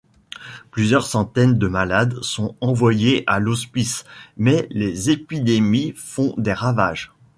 Plusieurs 0.71 1.05
centaines 1.05 1.59
de 1.59 1.67
malades 1.67 2.23
sont 2.23 2.55
envoyés 2.59 3.23
à 3.27 3.37
l’hospice 3.37 4.03
mais 4.35 4.65
les 4.71 5.11
épidémies 5.11 5.93
font 5.95 6.33
des 6.39 6.53
ravages. 6.53 7.13